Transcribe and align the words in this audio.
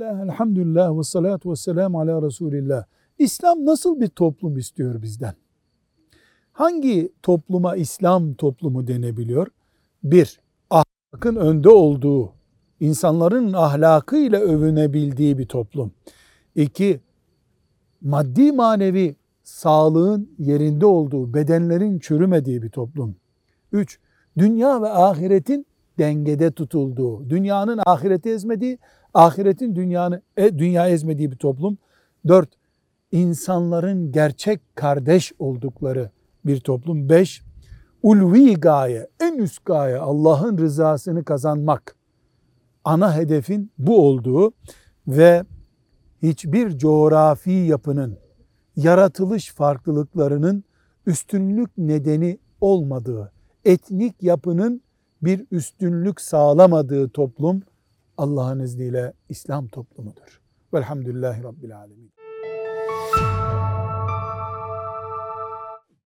Bismillah, 0.00 0.22
elhamdülillah 0.22 0.98
ve 0.98 1.02
salatu 1.02 1.50
ve 1.50 1.56
selamu 1.56 2.00
ala 2.00 2.22
Resulillah. 2.22 2.84
İslam 3.18 3.66
nasıl 3.66 4.00
bir 4.00 4.08
toplum 4.08 4.56
istiyor 4.56 5.02
bizden? 5.02 5.34
Hangi 6.52 7.12
topluma 7.22 7.76
İslam 7.76 8.34
toplumu 8.34 8.86
denebiliyor? 8.86 9.46
Bir, 10.04 10.40
ahlakın 10.70 11.36
önde 11.36 11.68
olduğu, 11.68 12.32
insanların 12.80 13.52
ahlakıyla 13.52 14.40
övünebildiği 14.40 15.38
bir 15.38 15.46
toplum. 15.46 15.92
İki, 16.54 17.00
maddi 18.00 18.52
manevi 18.52 19.16
sağlığın 19.42 20.30
yerinde 20.38 20.86
olduğu, 20.86 21.34
bedenlerin 21.34 21.98
çürümediği 21.98 22.62
bir 22.62 22.70
toplum. 22.70 23.16
Üç, 23.72 23.98
dünya 24.38 24.82
ve 24.82 24.88
ahiretin 24.88 25.66
dengede 26.00 26.50
tutulduğu, 26.50 27.30
dünyanın 27.30 27.80
ahireti 27.86 28.30
ezmediği, 28.30 28.78
ahiretin 29.14 29.76
dünyanı, 29.76 30.22
e, 30.36 30.58
dünya 30.58 30.88
ezmediği 30.88 31.30
bir 31.30 31.36
toplum. 31.36 31.78
Dört, 32.28 32.48
insanların 33.12 34.12
gerçek 34.12 34.60
kardeş 34.76 35.32
oldukları 35.38 36.10
bir 36.44 36.60
toplum. 36.60 37.08
Beş, 37.08 37.42
ulvi 38.02 38.54
gaye, 38.54 39.08
en 39.20 39.38
üst 39.38 39.64
gaye 39.64 39.96
Allah'ın 39.96 40.58
rızasını 40.58 41.24
kazanmak. 41.24 41.96
Ana 42.84 43.16
hedefin 43.16 43.70
bu 43.78 44.08
olduğu 44.08 44.52
ve 45.08 45.44
hiçbir 46.22 46.78
coğrafi 46.78 47.50
yapının, 47.50 48.18
yaratılış 48.76 49.52
farklılıklarının 49.52 50.64
üstünlük 51.06 51.78
nedeni 51.78 52.38
olmadığı, 52.60 53.32
etnik 53.64 54.22
yapının 54.22 54.82
bir 55.22 55.46
üstünlük 55.50 56.20
sağlamadığı 56.20 57.08
toplum 57.08 57.62
Allah'ın 58.18 58.60
izniyle 58.60 59.12
İslam 59.28 59.68
toplumudur. 59.68 60.40
Velhamdülillahi 60.74 61.42
Rabbil 61.42 61.76
Alemin. 61.78 62.12